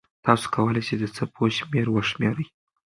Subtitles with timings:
[0.25, 2.45] تاسو کولای سئ د څپو شمېر وشمېرئ.